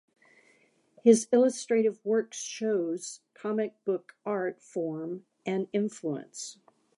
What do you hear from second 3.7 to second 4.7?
book art